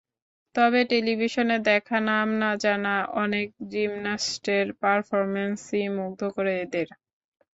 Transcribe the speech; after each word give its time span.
তবে 0.55 0.79
টেলিভিশনে 0.91 1.57
দেখা 1.67 1.97
নাম 2.09 2.27
না-জানা 2.41 2.93
অনেক 3.23 3.47
জিমন্যাস্টের 3.71 4.65
পারফরম্যান্সই 4.81 5.85
মুগ্ধ 5.97 6.21
করে 6.35 6.53
এদের। 6.63 6.87